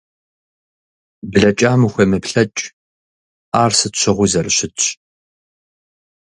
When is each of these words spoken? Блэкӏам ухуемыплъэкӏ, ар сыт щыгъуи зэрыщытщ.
Блэкӏам 1.31 1.81
ухуемыплъэкӏ, 1.85 2.63
ар 3.61 3.71
сыт 3.79 3.93
щыгъуи 3.99 4.27
зэрыщытщ. 4.31 4.83